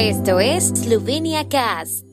[0.00, 2.04] Esto es Slovenia Cast.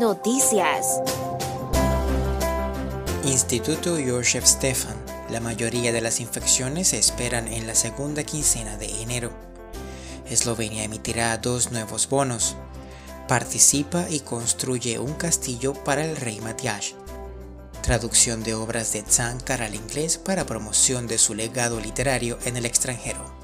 [0.00, 1.00] Noticias.
[3.24, 4.96] Instituto Josef Stefan.
[5.30, 9.30] La mayoría de las infecciones se esperan en la segunda quincena de enero.
[10.28, 12.56] Eslovenia emitirá dos nuevos bonos.
[13.28, 16.96] Participa y construye un castillo para el rey Matías.
[17.82, 22.66] Traducción de obras de Tsankar al inglés para promoción de su legado literario en el
[22.66, 23.34] extranjero.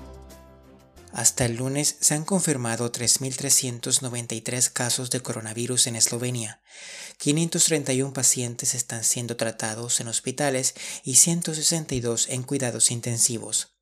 [1.13, 6.61] Hasta el lunes se han confirmado 3.393 casos de coronavirus en Eslovenia.
[7.17, 13.76] 531 pacientes están siendo tratados en hospitales y 162 en cuidados intensivos.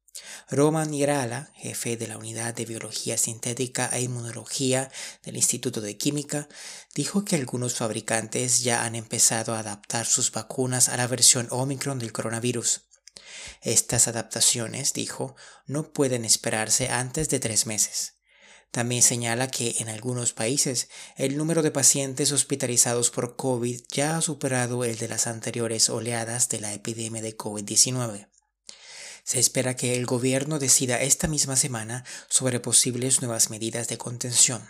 [0.50, 4.90] Roman Irala, jefe de la Unidad de Biología Sintética e Inmunología
[5.22, 6.48] del Instituto de Química,
[6.94, 11.98] dijo que algunos fabricantes ya han empezado a adaptar sus vacunas a la versión Omicron
[11.98, 12.82] del coronavirus.
[13.62, 15.34] Estas adaptaciones, dijo,
[15.66, 18.14] no pueden esperarse antes de tres meses.
[18.70, 24.20] También señala que en algunos países el número de pacientes hospitalizados por COVID ya ha
[24.20, 28.28] superado el de las anteriores oleadas de la epidemia de COVID-19.
[29.24, 34.62] Se espera que el gobierno decida esta misma semana sobre posibles nuevas medidas de contención.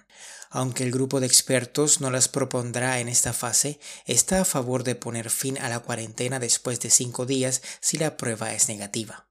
[0.48, 4.94] Aunque el grupo de expertos no las propondrá en esta fase, está a favor de
[4.94, 9.26] poner fin a la cuarentena después de cinco días si la prueba es negativa.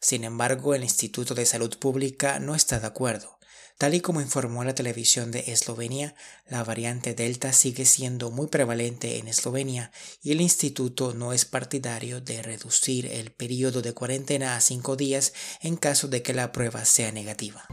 [0.00, 3.37] Sin embargo, el Instituto de Salud Pública no está de acuerdo.
[3.78, 6.16] Tal y como informó la televisión de Eslovenia,
[6.48, 12.20] la variante Delta sigue siendo muy prevalente en Eslovenia y el instituto no es partidario
[12.20, 16.84] de reducir el periodo de cuarentena a cinco días en caso de que la prueba
[16.84, 17.68] sea negativa.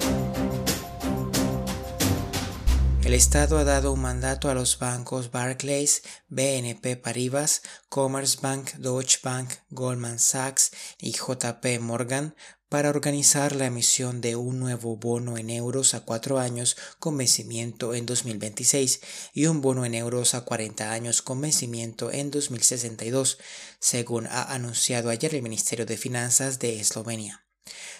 [3.05, 9.19] El Estado ha dado un mandato a los bancos Barclays, BNP Paribas, Commerce Bank, Deutsche
[9.21, 12.33] Bank, Goldman Sachs y JP Morgan
[12.67, 17.93] para organizar la emisión de un nuevo bono en euros a cuatro años con vencimiento
[17.93, 19.01] en 2026
[19.33, 23.37] y un bono en euros a 40 años con vencimiento en 2062,
[23.79, 27.44] según ha anunciado ayer el Ministerio de Finanzas de Eslovenia.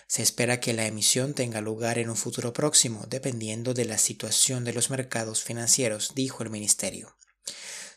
[0.08, 4.64] Se espera que la emisión tenga lugar en un futuro próximo, dependiendo de la situación
[4.64, 7.16] de los mercados financieros, dijo el ministerio.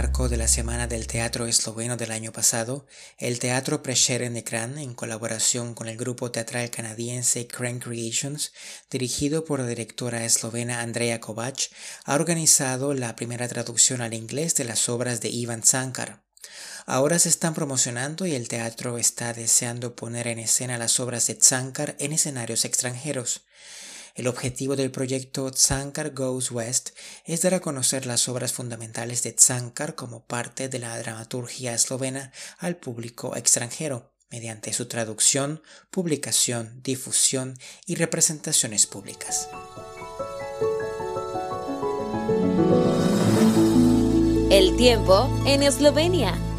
[0.00, 2.86] Marco de la Semana del Teatro Esloveno del año pasado,
[3.18, 8.54] el Teatro Prešeren Ekran, en colaboración con el grupo teatral canadiense Crank Creations,
[8.90, 11.68] dirigido por la directora eslovena Andrea Kovac,
[12.06, 16.22] ha organizado la primera traducción al inglés de las obras de Ivan Sankar.
[16.86, 21.34] Ahora se están promocionando y el teatro está deseando poner en escena las obras de
[21.34, 23.42] Tsankar en escenarios extranjeros.
[24.20, 26.90] El objetivo del proyecto Tsankar Goes West
[27.24, 32.30] es dar a conocer las obras fundamentales de Tsankar como parte de la dramaturgia eslovena
[32.58, 39.48] al público extranjero, mediante su traducción, publicación, difusión y representaciones públicas.
[44.50, 46.49] El tiempo en Eslovenia.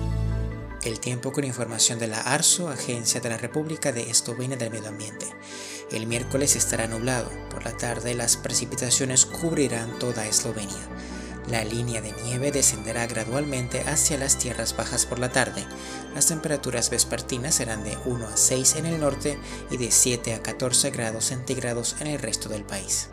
[0.83, 4.89] El tiempo con información de la ARSO, Agencia de la República de Eslovenia del Medio
[4.89, 5.27] Ambiente.
[5.91, 7.29] El miércoles estará nublado.
[7.51, 10.89] Por la tarde las precipitaciones cubrirán toda Eslovenia.
[11.47, 15.63] La línea de nieve descenderá gradualmente hacia las tierras bajas por la tarde.
[16.15, 19.37] Las temperaturas vespertinas serán de 1 a 6 en el norte
[19.69, 23.09] y de 7 a 14 grados centígrados en el resto del país.